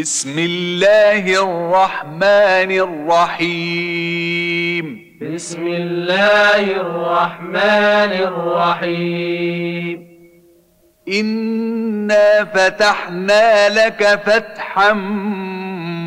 [0.00, 2.72] بسم الله الرحمن
[3.40, 4.84] الرحيم.
[5.34, 10.06] بسم الله الرحمن الرحيم.
[11.08, 14.92] إنا فتحنا لك فتحا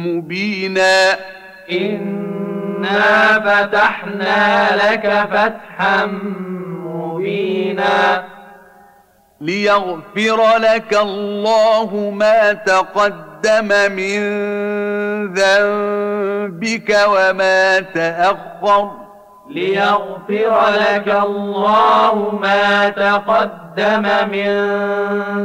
[0.06, 1.18] مبينا.
[1.72, 6.06] إنا فتحنا لك فتحا
[6.86, 8.24] مبينا.
[9.42, 13.29] ليغفر لك الله ما تقدم.
[13.92, 14.20] من
[15.34, 18.92] ذنبك وما تأخر.
[19.50, 24.50] ليغفر لك الله ما تقدم من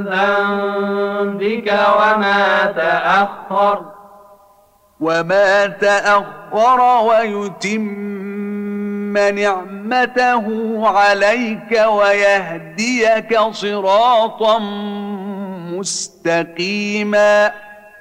[0.05, 3.85] ذنبك وما تأخر.
[5.01, 8.15] وما تأخر ويتم
[9.19, 10.47] نعمته
[10.89, 14.59] عليك ويهديك صراطا
[15.79, 17.53] مستقيما.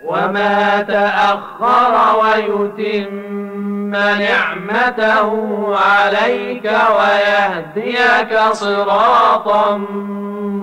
[0.06, 5.32] وما تأخر ويتم نعمته
[5.78, 9.78] عليك ويهديك صراطا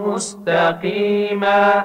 [0.07, 1.85] مستقيما.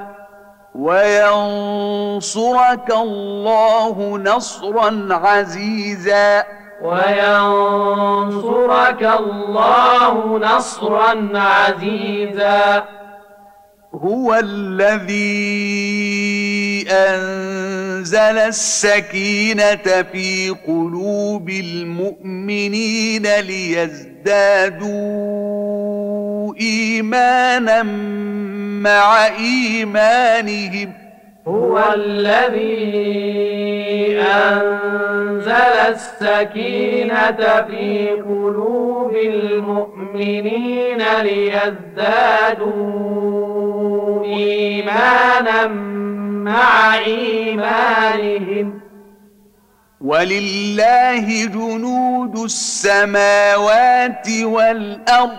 [0.76, 6.44] وينصرك الله نصرا عزيزا.
[6.82, 7.60] وينصرك
[9.20, 12.84] الله نصرا عزيزا.
[14.04, 15.26] هو الذي
[16.90, 24.96] أنزل السكينة في قلوب المؤمنين ليزدادوا
[26.62, 27.84] إيمانا
[28.84, 30.94] مع إيمانهم
[31.48, 33.06] هو الذي
[34.20, 35.52] أنزل
[35.90, 42.66] السكينة في قلوب المؤمنين ليزدادوا
[44.26, 45.68] إيمانا
[46.44, 48.80] مع إيمانهم.
[50.02, 55.38] ولله جنود السماوات والأرض.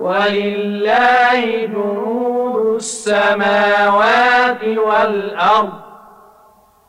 [0.00, 2.39] ولله جنود
[2.76, 5.72] السماوات والأرض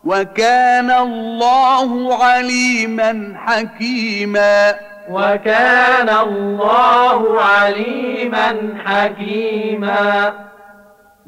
[0.03, 4.75] وكان الله عليما حكيما.
[5.09, 8.55] وكان الله عليما
[8.85, 10.33] حكيما.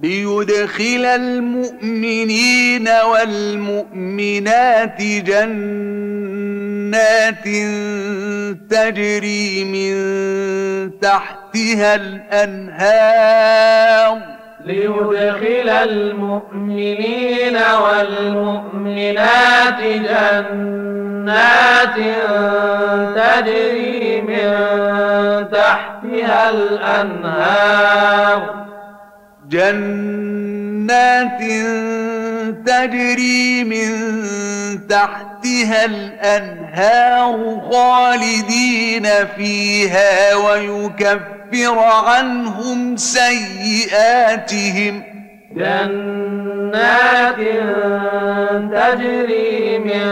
[0.04, 6.23] ليدخل المؤمنين والمؤمنات جنات
[8.70, 9.94] تجري من
[11.00, 13.54] تحتها الأنهار.
[14.66, 20.76] ليدخل المؤمنين والمؤمنات جنات
[23.16, 24.50] تجري من
[25.52, 28.40] تحتها الأنهار.
[29.54, 31.42] جنات
[32.66, 33.90] تجري من
[34.88, 44.24] تحتها الأنهار خالدين فيها ويكفر عنهم سيئاتهم.
[45.56, 46.33] جنات
[48.72, 50.04] تجري من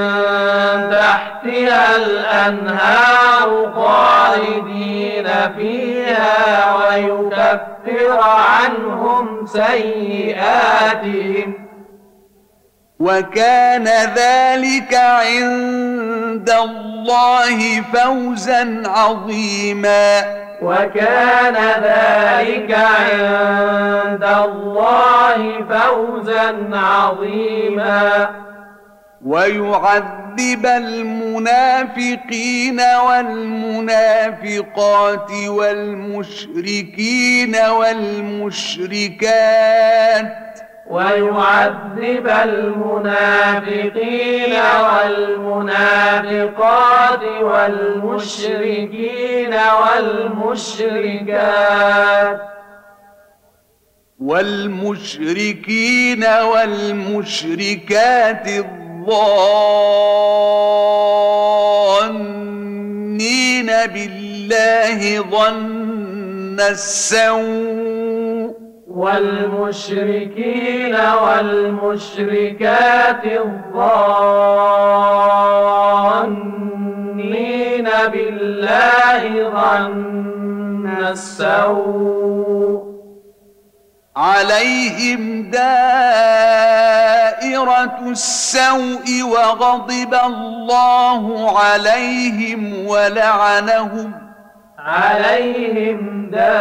[0.92, 5.28] تحتها الأنهار خالدين
[5.58, 11.54] فيها ويكفر عنهم سيئاتهم.
[13.00, 20.42] وكان ذلك عند الله فوزا عظيما.
[20.62, 28.30] وكان ذلك عند الله فوزا عظيما.
[29.26, 34.52] ويعذب المنافقين والمنافقات
[35.48, 38.92] والمشركين والمشركات
[40.92, 44.54] ويعذب المنافقين
[44.84, 46.44] والمنافقات
[47.42, 49.54] والمشركين
[50.52, 52.40] والمشركات.
[54.20, 59.62] والمشركين والمشركات الظانين
[63.94, 67.91] بالله ظن السوء
[68.96, 74.02] والمشركين والمشركات الظانين
[78.12, 82.92] بالله ظن السوء
[84.16, 86.82] عليهم دائرة
[88.08, 94.31] السوء وغضب الله عليهم ولعنهم
[94.86, 96.52] عليهم دائرة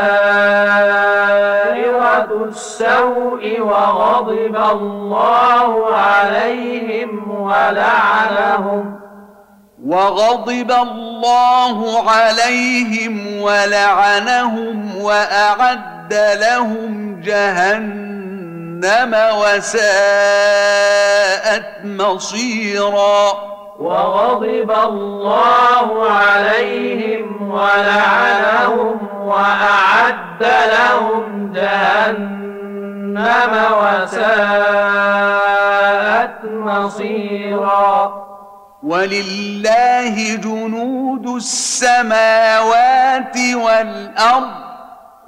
[2.48, 9.00] السوء وغضب الله عليهم ولعنهم.
[9.86, 19.80] وغضب الله عليهم ولعنهم وأعد لهم جهنم وساءت
[21.84, 23.50] مصيرا.
[23.80, 34.20] وغضب الله عليهم ولعنهم وأعد لهم جهنم وساءت
[36.44, 38.26] مصيرا.
[38.82, 44.50] ولله جنود السماوات والأرض.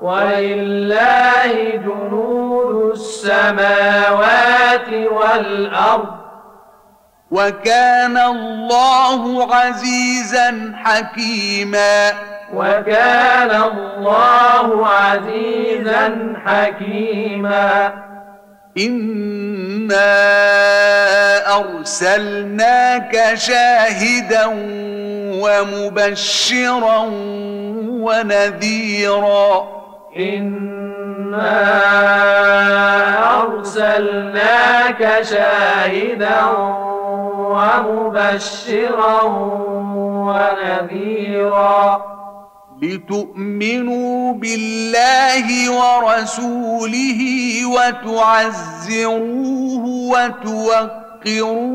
[0.01, 1.53] ولله
[1.87, 6.22] جنود السماوات والأرض.
[7.33, 12.11] وكان الله عزيزا حكيما.
[12.55, 17.93] وكان الله عزيزا حكيما.
[18.79, 20.13] إنا
[21.57, 24.47] أرسلناك شاهدا
[25.43, 26.99] ومبشرا
[27.89, 29.69] ونذيرا.
[30.17, 31.63] إنا
[33.43, 36.43] أرسلناك شاهدا
[37.53, 39.19] ومبشرا
[40.29, 41.83] ونذيرا.
[42.83, 47.21] لتؤمنوا بالله ورسوله
[47.67, 51.73] وتعزروه وتوقروه.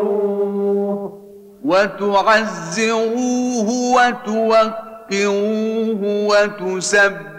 [1.64, 4.87] وتعزروه وتوقروه.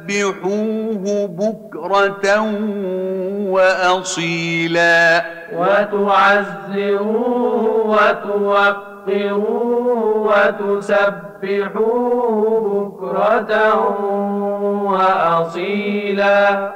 [0.09, 2.41] وتسبحوه بكرة
[3.49, 7.05] وأصيلا وتعزروه
[7.85, 9.69] وتوقروه
[10.59, 12.39] وتسبحوه
[12.99, 13.53] بكرة
[14.83, 16.71] وأصيلا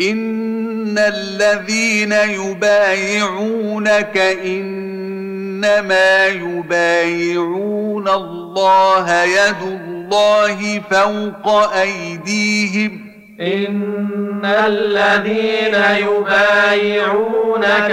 [0.00, 13.10] إن الذين يبايعونك إنما يبايعون الله يد الله فوق أيديهم.
[13.40, 15.74] إن الذين
[16.06, 17.90] يبايعونك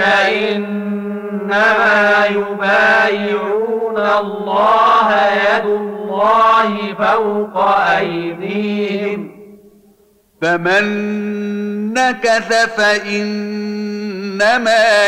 [0.48, 9.20] إنما يبايعون الله يد الله فوق أيديهم.
[10.42, 10.84] فمن
[11.94, 13.88] نكث فإنما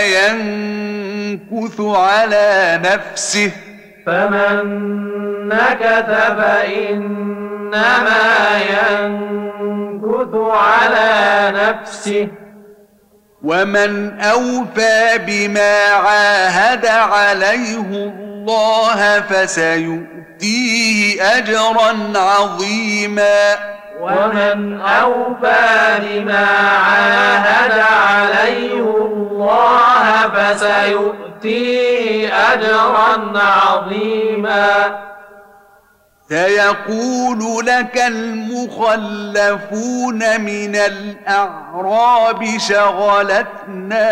[0.00, 3.52] ينكث على نفسه.
[4.06, 4.58] فمن
[5.48, 8.24] نكث فإنما
[8.70, 12.28] ينكث على نفسه.
[13.42, 23.56] ومن أوفى بما عاهد عليه الله فسيؤتيه أجرا عظيما.
[24.00, 26.46] ومن أوفى بما
[26.86, 31.29] عاهد عليه الله فسيؤتيه
[32.32, 35.00] أجرا عظيما.
[36.28, 39.60] سيقول لك المخلفون
[40.40, 44.10] من الأعراب شغلتنا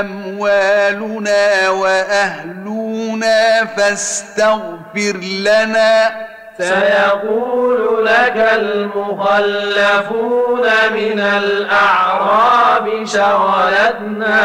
[0.00, 6.12] أموالنا وأهلنا فاستغفر لنا.
[6.58, 10.62] سيقول لك المخلفون
[10.94, 14.40] من الأعراب شغلتنا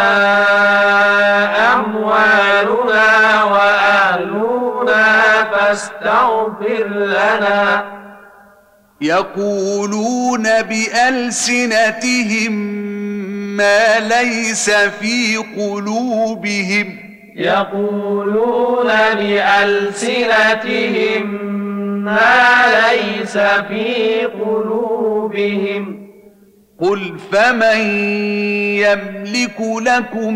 [1.74, 7.84] أموالنا وأهلنا فاستغفر لنا.
[9.02, 12.52] يقولون بألسنتهم
[13.58, 17.00] ما ليس في قلوبهم.
[17.36, 20.80] يقولون بألسنتهم
[22.04, 26.10] ما ليس في قلوبهم.
[26.82, 27.80] قل فمن
[28.80, 30.34] يملك لكم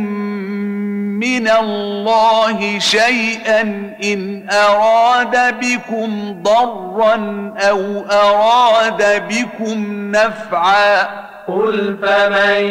[1.20, 3.62] من الله شيئا
[4.03, 7.15] إن أراد بكم ضرا
[7.58, 11.03] أو أراد بكم نفعا.
[11.48, 12.65] قل فمن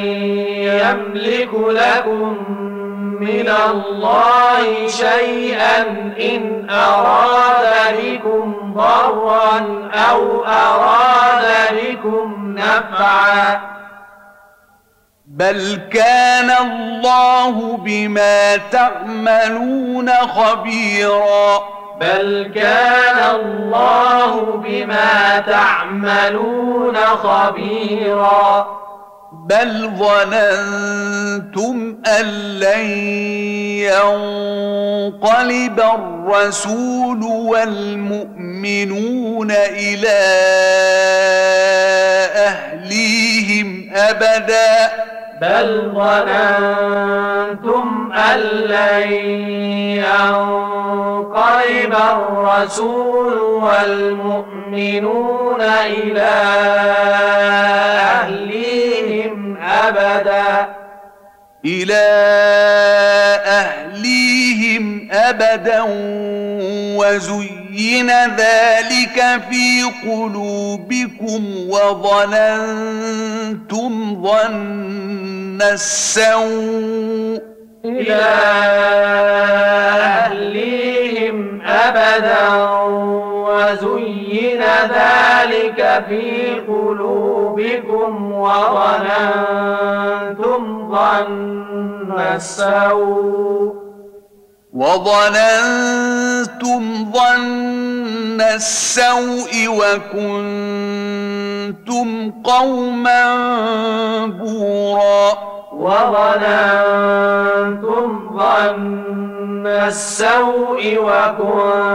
[0.56, 2.36] يملك لكم
[3.20, 5.80] من الله شيئا
[6.20, 9.58] إن أراد بكم ضرا
[10.10, 13.60] أو أراد بكم نفعا.
[15.26, 21.58] بل كان الله بما تعملون خبيرا.
[22.00, 28.66] بل كان الله بما تعملون خبيرا.
[29.48, 32.24] بل ظننتم أن
[32.60, 32.86] لن
[35.10, 40.18] ينقلب الرسول والمؤمنون إلى
[42.34, 44.90] أهليهم أبدا
[45.40, 49.12] بل ظننتم أن لن
[50.06, 56.30] ينقلب الرسول والمؤمنون إلى
[58.22, 58.71] أهليهم
[59.88, 60.66] أبدا.
[61.64, 62.04] إلى
[63.46, 65.82] أهليهم أبدا
[66.98, 73.02] وزين ذلك في قلوبكم وظننتم
[74.22, 77.42] ظن السوء.
[77.84, 78.22] إلى
[80.12, 82.48] أهليهم أبدا
[83.48, 86.24] وزين ذلك في
[86.68, 87.31] قلوبكم
[88.32, 89.42] وظننتم
[90.90, 93.74] ظن السوء.
[94.74, 96.02] وظننتم
[97.12, 100.46] ظن السوء وكنتم
[102.44, 103.24] قوما
[104.26, 105.32] بورا.
[105.72, 106.48] وظننتم
[108.38, 111.94] ظن السوء وكنتم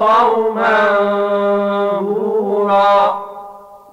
[0.00, 0.80] قوما
[2.00, 3.29] بورا.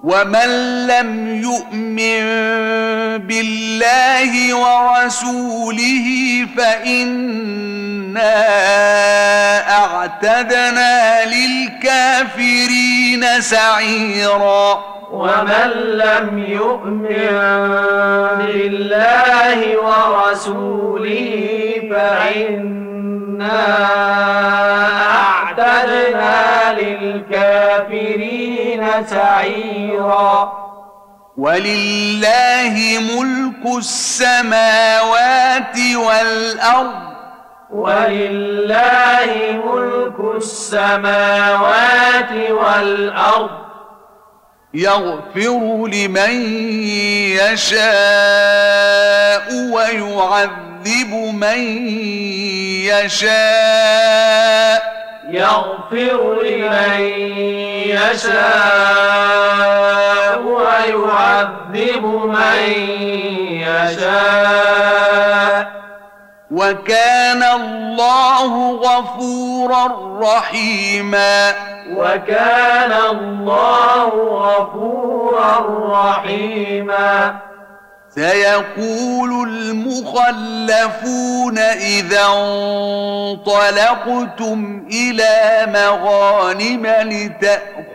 [0.02, 2.22] ومن لم يؤمن
[3.26, 6.06] بالله ورسوله
[6.56, 8.34] فإنا
[9.70, 17.08] أعتدنا للكافرين سعيرا ومن لم يؤمن
[18.38, 21.32] بالله ورسوله
[21.90, 22.87] فإنا
[25.52, 30.52] أعتدنا للكافرين سعيرا.
[31.36, 37.08] ولله ملك السماوات والأرض.
[37.70, 43.67] ولله ملك السماوات والأرض.
[44.78, 46.34] يغفر لمن
[47.34, 47.82] يشاء
[49.72, 51.88] ويعذب من
[52.86, 54.78] يشاء.
[55.30, 57.00] يغفر لمن
[57.86, 58.78] يشاء
[60.42, 62.62] ويعذب من
[63.50, 64.68] يشاء.
[66.50, 69.86] وكان الله غفورا
[70.22, 71.52] رحيما.
[71.96, 74.08] وكان الله
[74.46, 75.52] غفورا
[75.92, 77.34] رحيما.
[78.14, 82.26] سيقول المخلفون إذا
[83.36, 86.86] انطلقتم إلى مغانم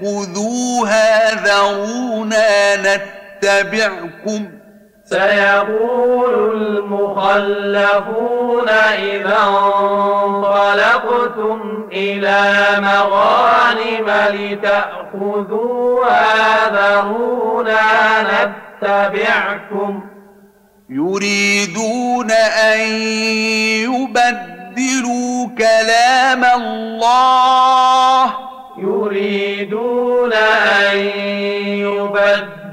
[0.02, 4.52] لتأخذوها ذرونا نتبعكم.
[5.06, 9.40] سيقول المخلفون إذا
[10.26, 12.42] انطلقتم إلى
[12.80, 16.24] مغانم لتأخذوها
[16.70, 17.82] ذرونا
[18.22, 20.04] نتبعكم.
[20.90, 22.80] يريدون أن
[23.90, 28.24] يبدلوا كلام الله.
[28.78, 30.98] يريدون أن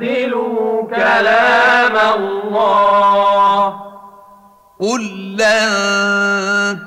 [0.01, 1.70] يبدلوا كلام
[2.15, 3.75] الله.
[4.81, 6.79] قل لن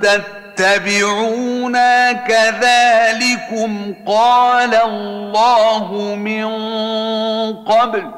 [0.57, 6.45] تتبعونا كذلكم قال الله من
[7.63, 8.11] قبل.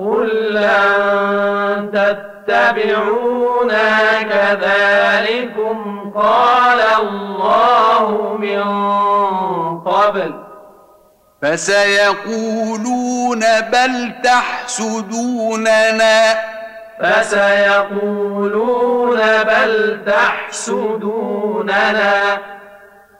[0.00, 1.90] قل لن
[2.46, 8.64] تتبعونا كذلكم قال الله من
[9.80, 10.43] قبل.
[11.44, 13.40] فسيقولون
[13.72, 16.34] بل تحسدوننا.
[17.00, 22.12] فسيقولون بل تحسدوننا.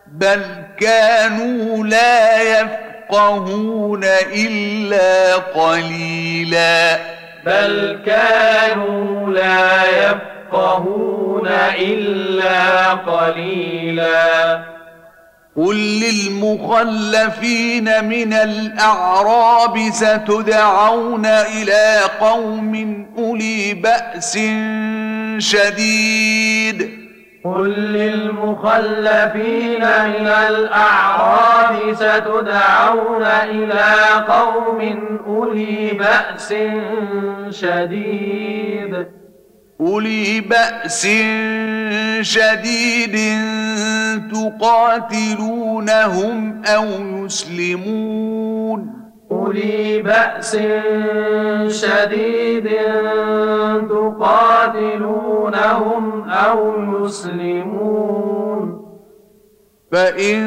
[0.06, 0.42] بل
[0.80, 4.04] كانوا لا يفقهون
[4.36, 6.98] إلا قليلا.
[7.46, 14.73] بل كانوا لا يفقهون إلا قليلا.
[15.56, 24.38] قل للمخلفين من الأعراب ستدعون إلى قوم أولي بأس
[25.38, 26.90] شديد
[27.44, 33.94] قل للمخلفين من الأعراب ستدعون إلى
[34.28, 36.54] قوم أولي بأس
[37.50, 39.06] شديد
[39.84, 41.06] أولي بأس
[42.20, 43.16] شديد
[45.34, 46.84] تقاتلونهم أو
[47.24, 48.94] يسلمون
[49.30, 50.56] أولي بأس
[51.68, 52.68] شديد
[54.84, 56.74] تقاتلونهم أو
[57.04, 58.84] يسلمون
[59.92, 60.42] فإن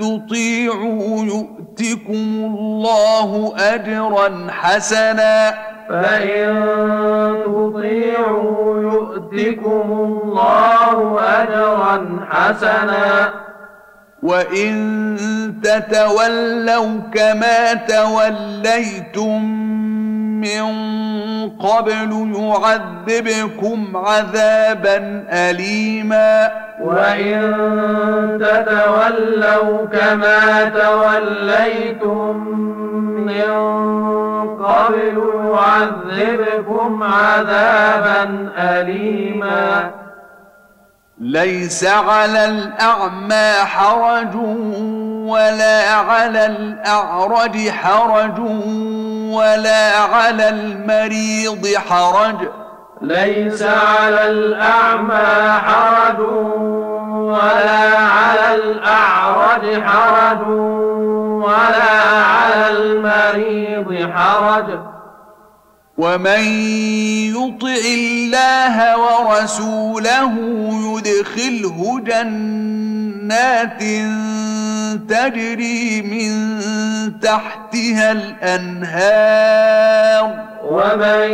[0.00, 6.48] تطيعوا يؤتكم الله أجرا حسنا فإن
[7.44, 13.32] تطيعوا يؤتكم الله أجرا حسنا
[14.22, 14.74] وإن
[15.62, 19.67] تتولوا كما توليتم
[20.40, 20.64] من
[21.50, 26.50] قبل يعذبكم عذابا أليما.
[26.80, 27.40] وإن
[28.40, 32.36] تتولوا كما توليتم
[33.26, 33.50] من
[34.62, 39.90] قبل يعذبكم عذابا أليما.
[41.20, 44.34] ليس على الأعمى حرج
[45.26, 48.38] ولا على الأعرج حرج
[49.32, 52.48] ولا على المريض حرج.
[53.02, 56.20] ليس على الأعمى حرج
[57.10, 60.48] ولا على الأعرج حرج
[61.42, 64.87] ولا على المريض حرج.
[65.98, 66.40] ومن
[67.34, 70.32] يطع الله ورسوله
[70.94, 73.82] يدخله جنات
[75.08, 76.30] تجري من
[77.20, 79.28] تحتها الانهار
[80.64, 81.30] ومن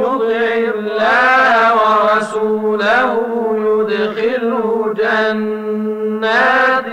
[0.00, 3.12] يطع الله ورسوله
[3.56, 6.88] يدخله جنات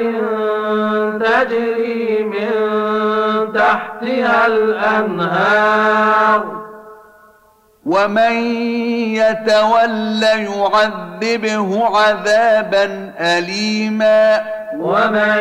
[1.21, 2.51] تجري من
[3.53, 5.85] تحتها الانهار
[7.85, 8.33] ومن
[9.15, 14.41] يتول يعذبه عذابا أليما
[14.79, 15.39] ومن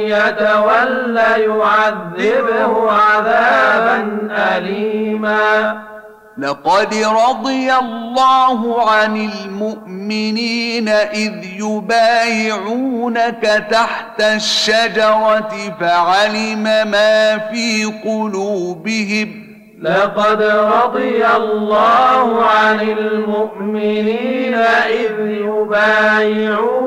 [0.00, 5.82] يتول يعذبه عذابا أليما
[6.38, 6.94] لقد
[7.28, 19.51] رضي الله عن المؤمنين إذ يبايعونك تحت الشجرة فعلم ما في قلوبهم
[19.82, 20.42] لقد
[20.84, 26.84] رضي الله عن المؤمنين إذ يبايعونك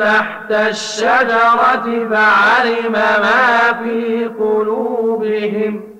[0.00, 5.93] تحت الشجرة فعلم ما في قلوبهم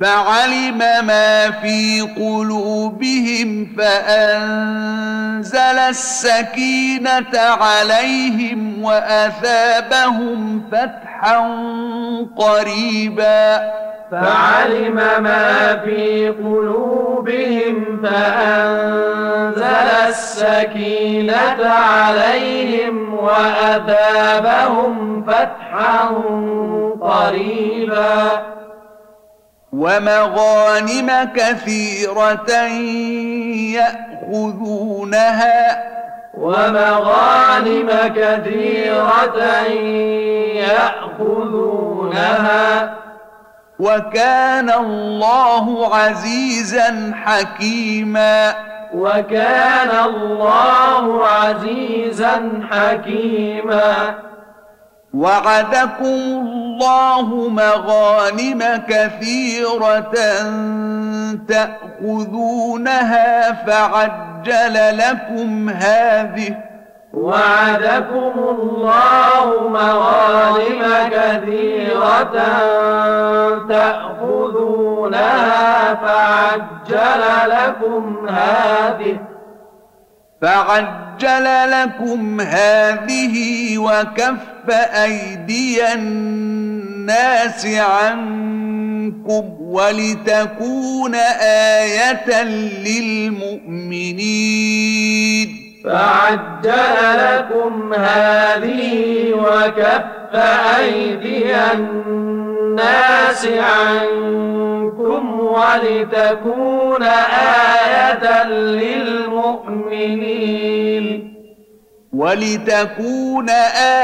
[0.00, 11.38] فعلم ما في قلوبهم فأنزل السكينة عليهم وأثابهم فتحا
[12.36, 13.72] قريبا.
[14.10, 19.64] فعلم ما في قلوبهم فأنزل
[20.08, 26.08] السكينة عليهم وأثابهم فتحا
[27.00, 28.56] قريبا.
[29.76, 32.50] ومغانم كثيرة
[34.32, 35.84] يأخذونها.
[36.34, 39.38] ومغانم كثيرة
[41.18, 42.94] يأخذونها.
[43.78, 48.54] وكان الله عزيزا حكيما.
[48.94, 54.14] وكان الله عزيزا حكيما.
[55.16, 60.12] وعدكم الله مغانم كثيرة
[61.48, 66.56] تأخذونها فعجل لكم هذه
[67.14, 72.36] وعدكم الله مغانم كثيرة
[73.68, 75.54] تأخذونها
[75.94, 79.16] فعجل لكم هذه
[80.42, 84.70] فعجل لكم هذه وكف
[85.04, 91.14] أيدي الناس عنكم ولتكون
[91.84, 92.42] آية
[93.96, 95.66] للمؤمنين.
[95.84, 100.36] فعجل لكم هذه وكف
[100.78, 109.76] أيدي الناس عنكم ولتكون آية للمؤمنين.
[112.12, 113.50] ولتكون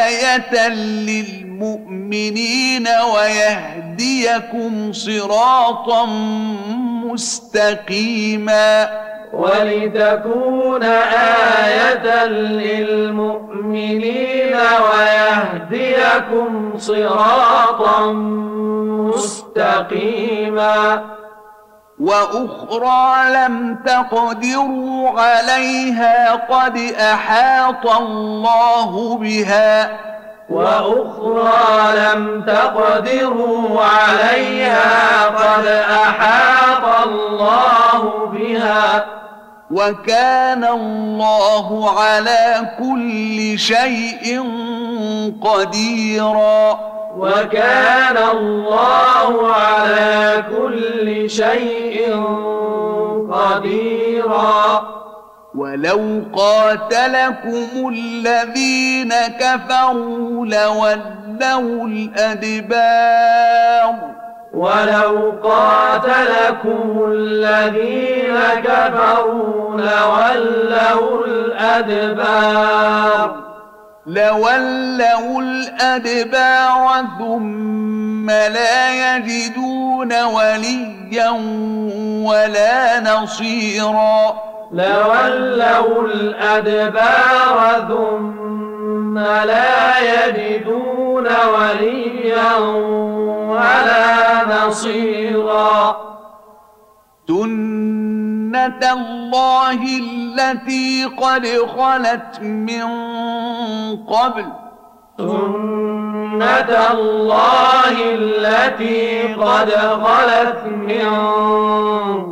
[0.07, 0.69] آية
[1.09, 6.07] للمؤمنين ويهديكم صراطا
[7.13, 8.89] مستقيما.
[9.33, 10.83] ولتكون
[11.63, 13.93] آية للمؤمنين
[14.87, 18.13] ويهديكم صراطا
[19.15, 21.03] مستقيما.
[22.03, 29.91] وأخرى لم تقدروا عليها قد أحاط الله بها.
[30.51, 39.05] وأخرى لم تقدروا عليها قد أحاط الله بها.
[39.71, 44.45] وكان الله على كل شيء
[45.43, 46.79] قديرا.
[47.17, 52.25] وكان الله على كل شيء
[53.33, 54.89] قديرا.
[55.55, 63.03] ولو قاتلكم الذين كفروا لولوا الأدبار.
[64.55, 72.73] ولو قاتلكم الذين كفروا لولوا الأدبار.
[74.07, 81.31] لولوا الأدبار ثم لا يجدون وليا
[82.31, 84.35] ولا نصيرا.
[84.73, 92.57] لولوا الأدبار ثم لا يجدون وليا
[93.49, 95.97] ولا نصيرا.
[98.53, 102.87] سنة الله التي قد خلت من
[103.97, 104.45] قبل.
[105.19, 109.71] سنة الله التي قد
[110.05, 111.09] خلت من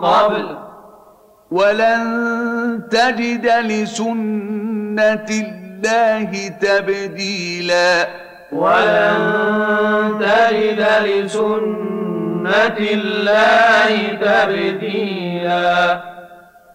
[0.00, 0.56] قبل.
[1.50, 2.02] ولن
[2.90, 8.08] تجد لسنة الله تبديلا.
[8.52, 9.18] ولن
[10.20, 12.09] تجد لسنة
[12.46, 16.00] الله تبديلا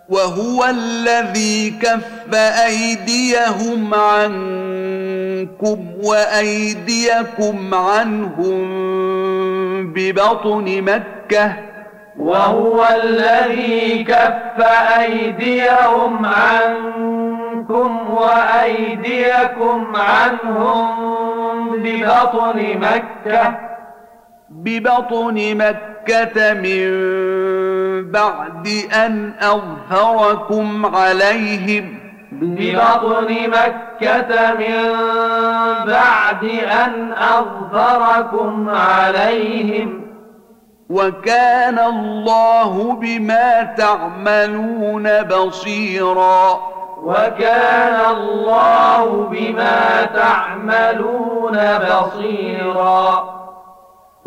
[0.09, 8.65] وهو الذي كف أيديهم عنكم وأيديكم عنهم
[9.93, 11.53] ببطن مكة
[12.19, 14.65] وهو الذي كف
[14.99, 20.95] أيديهم عنكم وأيديكم عنهم
[21.83, 23.74] ببطن مكة
[24.65, 26.81] ببطن مكة من
[28.11, 31.99] بعد أن أظهركم عليهم.
[32.31, 34.93] ببطن مكة من
[35.87, 36.43] بعد
[36.85, 40.01] أن أظهركم عليهم.
[40.89, 46.59] وكان الله بما تعملون بصيرا.
[47.03, 53.34] وكان الله بما تعملون بصيرا.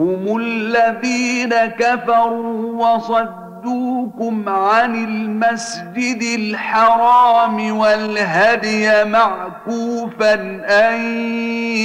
[0.01, 10.35] هم الذين كفروا وصدوكم عن المسجد الحرام والهدي معكوفا
[10.65, 11.01] أن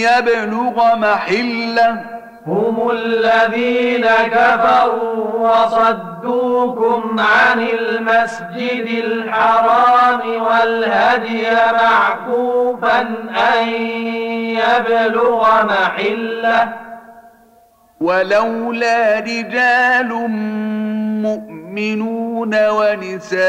[0.06, 2.02] يبلغ محلة.
[2.48, 13.02] هم الذين كفروا وصدوكم عن المسجد الحرام والهدي معكوفا
[13.54, 13.68] أن
[14.38, 16.93] يبلغ محلة.
[18.04, 20.10] ولولا رجال
[21.24, 23.44] مؤمنون ونساء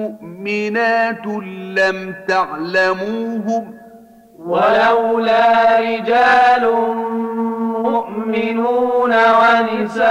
[0.00, 1.26] مؤمنات
[1.76, 3.74] لم تعلموهم
[4.38, 6.64] ولولا رجال
[7.82, 10.06] مؤمنون ونساء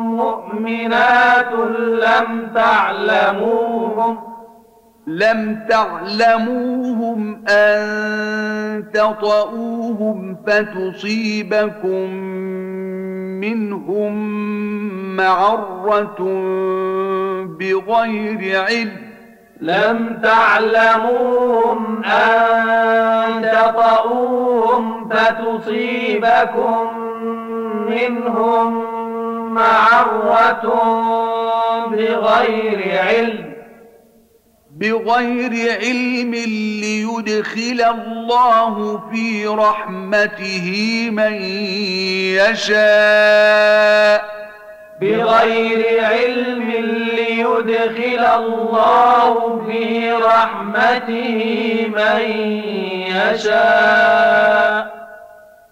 [0.00, 4.31] مؤمنات لم تعلموهم
[5.06, 12.10] لم تعلموهم أن تطؤوهم فتصيبكم
[13.40, 14.12] منهم
[15.16, 16.18] معرة
[17.60, 19.12] بغير علم.
[19.60, 26.86] لم تعلموهم أن تطؤوهم فتصيبكم
[27.88, 28.84] منهم
[29.54, 30.72] معرة
[31.90, 33.51] بغير علم.
[34.82, 41.34] بغير علم ليدخل الله في رحمته من
[42.42, 44.24] يشاء.
[45.00, 46.70] بغير علم
[47.16, 51.40] ليدخل الله في رحمته
[51.88, 52.20] من
[53.06, 55.01] يشاء.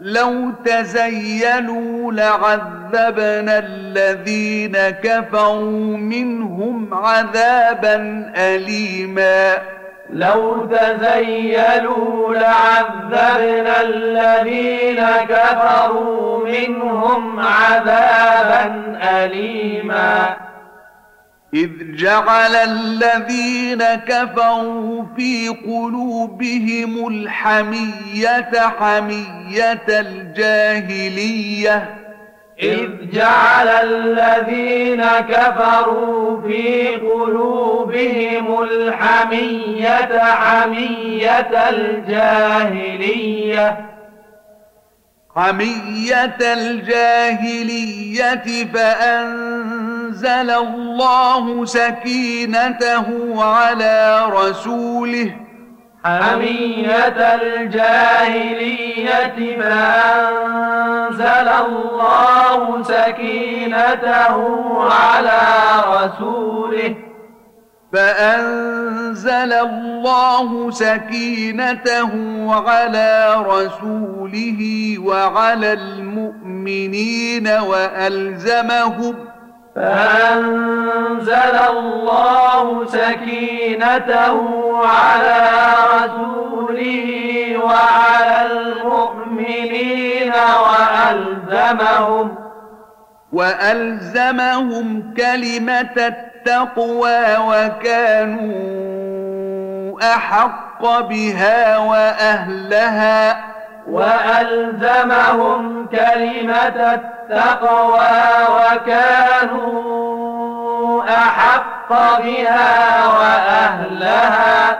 [0.00, 9.58] لو تزينوا لعذبنا الذين كفروا منهم عذابا أليما.
[10.10, 20.36] لو تزيلوا لعذبنا الذين كفروا منهم عذابا أليما.
[21.54, 31.26] إذ جعل الذين كفروا في قلوبهم الحمية حمية الجاهلية.
[32.62, 43.10] إذ جعل الذين كفروا في قلوبهم الحمية حمية الجاهلية.
[45.36, 55.36] حمية الجاهلية فأنزل الله سكينته على رسوله.
[56.04, 64.36] حمية الجاهلية فأنزل الله سكينته
[64.92, 65.40] على
[65.86, 66.94] رسوله.
[67.92, 72.10] فأنزل الله سكينته
[72.66, 79.14] على رسوله وعلى المؤمنين وألزمهم
[79.76, 84.38] فأنزل الله سكينته
[84.86, 85.50] على
[85.94, 87.10] رسوله
[87.64, 90.32] وعلى المؤمنين
[90.66, 92.34] وألزمهم
[93.32, 98.80] وألزمهم كلمة التقوى وكانوا
[100.14, 103.44] أحق بها وأهلها
[103.88, 109.90] وألزمهم كلمة التقوى وكانوا
[111.08, 114.78] أحق بها وأهلها.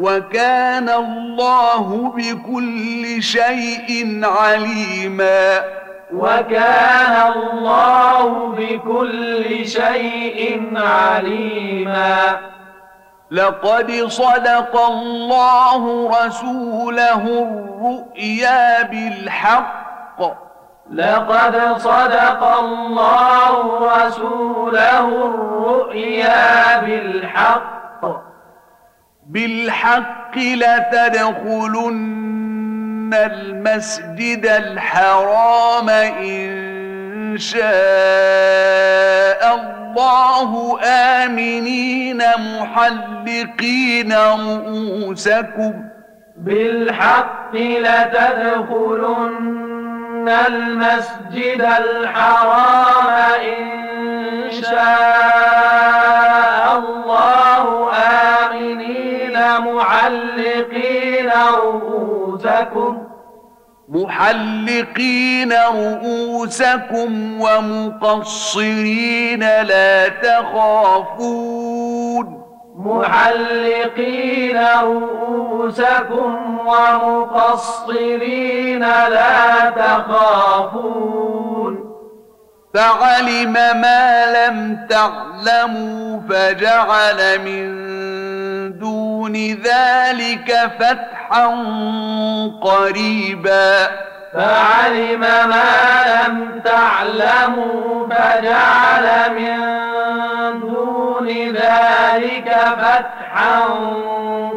[0.00, 5.62] وكان الله بكل شيء عليما.
[6.12, 12.38] وكان الله بكل شيء عليما.
[13.30, 20.20] لقد صدق الله رسوله الرؤيا بالحق.
[20.92, 28.00] لقد صدق الله رسوله الرؤيا بالحق.
[29.26, 32.37] بالحق لتدخلن
[33.14, 37.60] المسجد الحرام إن شاء
[39.54, 45.72] الله آمنين محلقين رؤوسكم
[46.36, 47.54] بالحق
[48.98, 53.08] لتدخلن المسجد الحرام
[53.58, 55.67] إن شاء
[64.02, 71.58] محلقين رؤوسكم ومقصرين لا تخافون
[72.76, 81.74] محلقين رؤوسكم ومقصرين لا تخافون
[82.74, 87.88] فعلم ما لم تعلموا فجعل من
[88.80, 91.46] دون ذلك فتحا
[92.62, 93.86] قريبا.
[94.32, 99.06] فعلم ما لم تعلموا فجعل
[99.38, 99.58] من
[100.60, 103.60] دون ذلك فتحا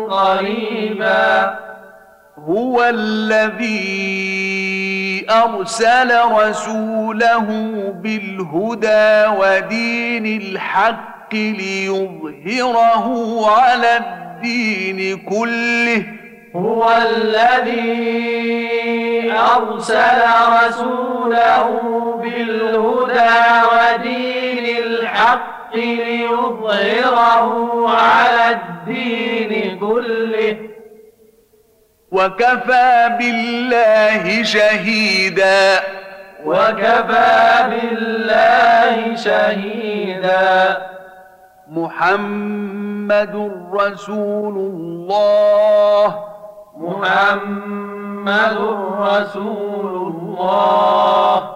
[0.10, 1.60] قريبا.
[2.48, 4.12] هو الذي
[5.30, 7.48] أرسل رسوله
[8.04, 13.06] بالهدى ودين الحق ليظهره
[13.52, 16.04] على الدين كله.
[16.56, 18.22] هو الذي
[19.32, 20.22] أرسل
[20.67, 21.65] رسوله
[22.24, 23.39] بالهدى
[23.72, 27.50] ودين الحق ليظهره
[27.89, 30.58] على الدين كله.
[32.12, 35.80] وكفى بالله شهيدا.
[36.46, 40.78] وكفى بالله شهيدا.
[41.72, 46.20] محمد رسول الله.
[46.78, 48.58] محمد
[49.00, 51.50] رسول الله.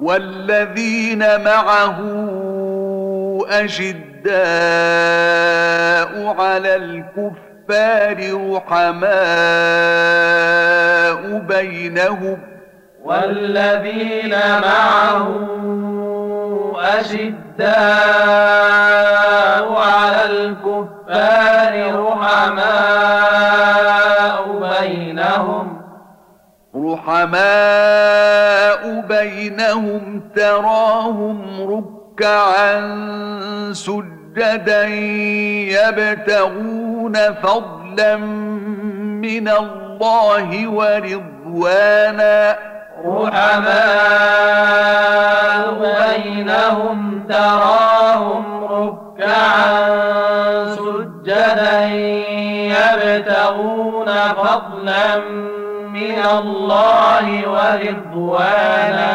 [0.00, 1.98] والذين معه
[3.48, 4.34] أشداء
[6.40, 8.18] على الكفار
[8.54, 9.08] رحماء
[11.38, 12.38] بينهم.
[13.04, 15.28] والذين معه
[16.78, 18.73] أشداء
[32.14, 34.86] ركعا سجدا
[35.74, 38.16] يبتغون فضلا
[39.26, 42.58] من الله ورضوانا.
[43.04, 43.74] رحماء
[45.80, 49.84] بينهم تراهم ركعا
[50.74, 51.84] سجدا
[52.74, 54.08] يبتغون
[54.42, 55.18] فضلا
[55.90, 59.14] من الله ورضوانا.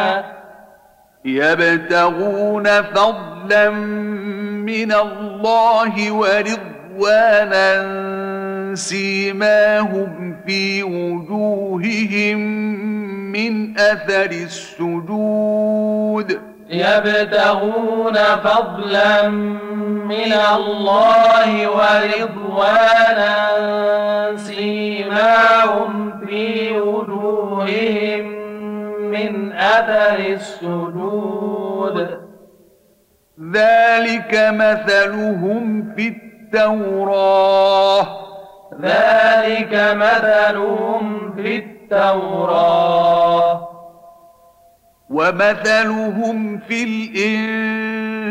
[1.24, 7.90] يبتغون فضلا من الله ورضوانا
[8.74, 12.38] سيماهم في وجوههم
[13.32, 16.40] من أثر السجود.
[16.70, 23.36] يبتغون فضلا من الله ورضوانا
[24.36, 28.29] سيماهم في وجوههم
[29.28, 32.20] من أثر السجود.
[33.52, 38.06] ذلك مثلهم في التوراه.
[38.80, 43.68] ذلك مثلهم في التوراه.
[45.10, 46.84] ومثلهم في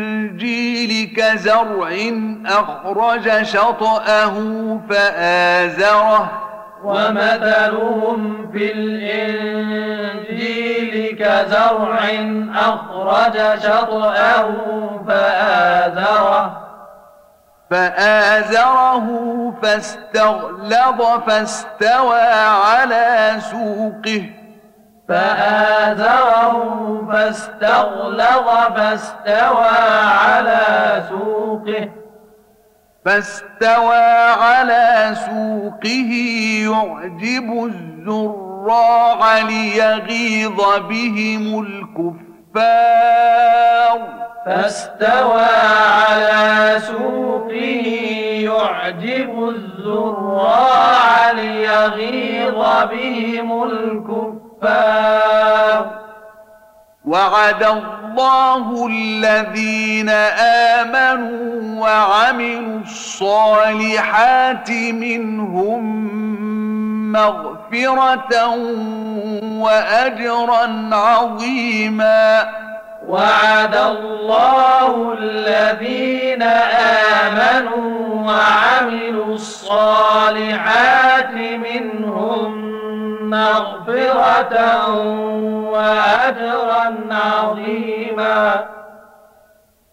[0.04, 1.90] الإنجيل كزرع
[2.46, 4.34] أخرج شطأه
[4.90, 6.49] فآزره.
[6.84, 10.10] ومثلهم في الإنجيل
[11.18, 12.00] كزرع
[12.54, 14.48] أخرج شطأه
[15.08, 16.60] فآزره
[17.70, 19.06] فآزره
[19.62, 22.20] فاستغلظ فاستوى
[22.66, 24.30] على سوقه
[25.08, 26.54] فآزره
[27.12, 29.78] فاستغلظ فاستوى
[30.24, 30.62] على
[31.08, 31.88] سوقه.
[33.04, 33.96] فاستوى
[34.40, 36.12] على سوقه
[36.62, 43.00] يعجب الزراع ليغيظ بهم الكفار.
[44.46, 45.44] فاستوى
[46.08, 47.54] على سوقه
[48.44, 52.60] يعجب الزراع ليغيظ
[52.90, 55.10] بهم الكفار.
[57.04, 60.08] وعد الله الذين
[60.78, 65.82] آمنوا وعملوا الصالحات منهم
[67.12, 68.56] مغفرة
[69.42, 72.48] وأجرا عظيما.
[73.08, 76.42] وعد الله الذين
[77.22, 82.69] آمنوا وعملوا الصالحات منهم
[83.30, 84.54] مغفرة
[85.70, 88.79] وأجرا عظيما.